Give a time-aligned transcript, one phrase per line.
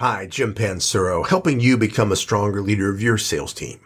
[0.00, 3.80] Hi, Jim Pancero, helping you become a stronger leader of your sales team.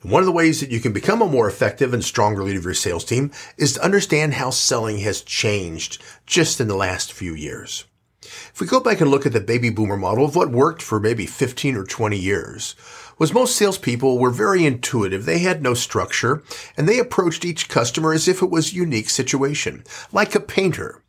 [0.00, 2.58] And one of the ways that you can become a more effective and stronger leader
[2.58, 7.12] of your sales team is to understand how selling has changed just in the last
[7.12, 7.84] few years.
[8.22, 10.98] If we go back and look at the baby boomer model of what worked for
[10.98, 12.74] maybe 15 or 20 years,
[13.18, 15.26] was most salespeople were very intuitive.
[15.26, 16.42] They had no structure
[16.78, 21.01] and they approached each customer as if it was a unique situation, like a painter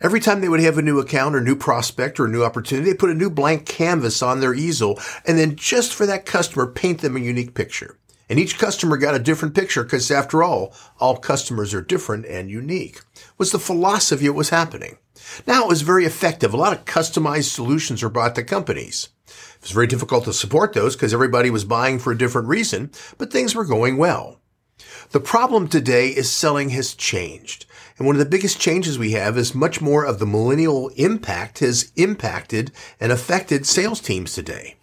[0.00, 2.90] Every time they would have a new account or new prospect or a new opportunity,
[2.90, 6.66] they put a new blank canvas on their easel and then just for that customer,
[6.66, 7.98] paint them a unique picture.
[8.28, 12.50] And each customer got a different picture because after all, all customers are different and
[12.50, 13.00] unique
[13.38, 14.98] was the philosophy of what was happening.
[15.46, 16.52] Now it was very effective.
[16.52, 19.08] A lot of customized solutions were brought to companies.
[19.26, 22.90] It was very difficult to support those because everybody was buying for a different reason,
[23.16, 24.40] but things were going well.
[25.10, 27.65] The problem today is selling has changed.
[27.98, 31.60] And one of the biggest changes we have is much more of the millennial impact
[31.60, 34.76] has impacted and affected sales teams today.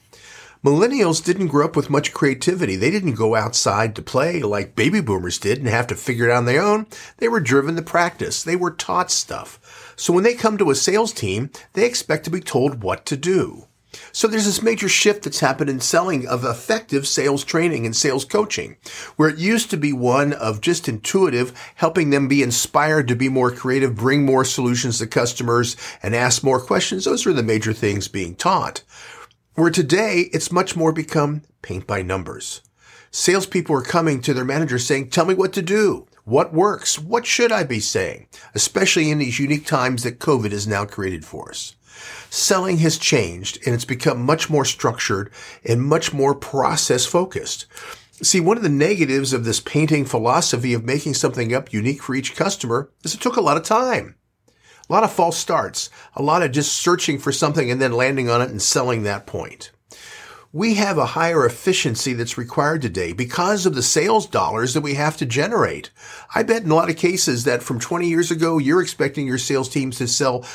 [0.63, 2.77] Millennials didn't grow up with much creativity.
[2.77, 6.31] They didn't go outside to play like baby boomers did and have to figure it
[6.31, 6.87] out on their own.
[7.17, 8.41] They were driven to practice.
[8.41, 9.93] They were taught stuff.
[9.97, 13.17] So when they come to a sales team, they expect to be told what to
[13.17, 13.67] do.
[14.11, 18.25] So there's this major shift that's happened in selling of effective sales training and sales
[18.25, 18.77] coaching,
[19.15, 23.29] where it used to be one of just intuitive, helping them be inspired to be
[23.29, 27.05] more creative, bring more solutions to customers and ask more questions.
[27.05, 28.83] Those are the major things being taught.
[29.55, 32.61] Where today it's much more become paint by numbers.
[33.11, 36.07] Salespeople are coming to their managers saying, tell me what to do.
[36.25, 36.97] What works?
[36.97, 38.27] What should I be saying?
[38.55, 41.75] Especially in these unique times that COVID has now created for us
[42.33, 45.31] selling has changed and it's become much more structured
[45.63, 47.65] and much more process focused.
[48.21, 52.15] See, one of the negatives of this painting philosophy of making something up unique for
[52.15, 54.15] each customer is it took a lot of time.
[54.89, 58.29] A lot of false starts, a lot of just searching for something and then landing
[58.29, 59.71] on it and selling that point.
[60.55, 64.93] We have a higher efficiency that's required today because of the sales dollars that we
[64.93, 65.89] have to generate.
[66.35, 69.39] I bet in a lot of cases that from 20 years ago, you're expecting your
[69.39, 70.45] sales teams to sell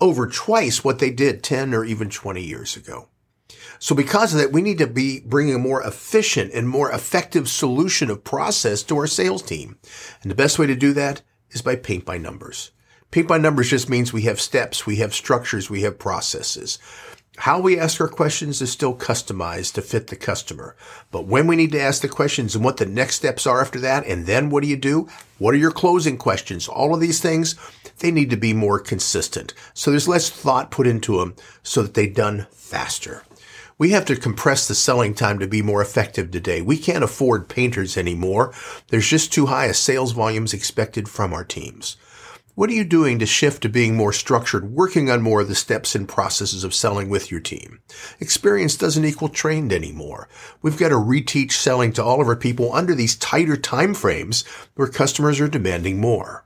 [0.00, 3.08] over twice what they did 10 or even 20 years ago.
[3.80, 7.48] So because of that, we need to be bringing a more efficient and more effective
[7.48, 9.76] solution of process to our sales team.
[10.22, 12.70] And the best way to do that is by paint by numbers.
[13.10, 16.78] Paint by numbers just means we have steps, we have structures, we have processes.
[17.42, 20.74] How we ask our questions is still customized to fit the customer.
[21.12, 23.78] But when we need to ask the questions and what the next steps are after
[23.78, 25.08] that, and then what do you do?
[25.38, 26.66] What are your closing questions?
[26.66, 27.54] All of these things,
[28.00, 29.54] they need to be more consistent.
[29.72, 33.22] So there's less thought put into them so that they're done faster.
[33.78, 36.60] We have to compress the selling time to be more effective today.
[36.60, 38.52] We can't afford painters anymore.
[38.88, 41.96] There's just too high a sales volumes expected from our teams.
[42.58, 45.54] What are you doing to shift to being more structured, working on more of the
[45.54, 47.78] steps and processes of selling with your team?
[48.18, 50.28] Experience doesn't equal trained anymore.
[50.60, 54.44] We've got to reteach selling to all of our people under these tighter time frames
[54.74, 56.44] where customers are demanding more.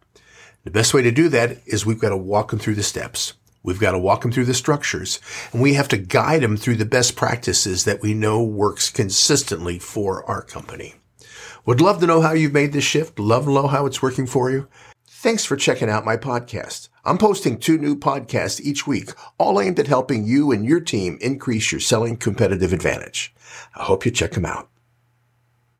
[0.64, 3.32] The best way to do that is we've got to walk them through the steps.
[3.62, 5.18] We've got to walk them through the structures
[5.50, 9.78] and we have to guide them through the best practices that we know works consistently
[9.78, 10.96] for our company.
[11.64, 13.18] Would love to know how you've made this shift.
[13.18, 14.68] Love to know how it's working for you.
[15.22, 16.88] Thanks for checking out my podcast.
[17.04, 21.16] I'm posting two new podcasts each week, all aimed at helping you and your team
[21.20, 23.32] increase your selling competitive advantage.
[23.76, 24.68] I hope you check them out.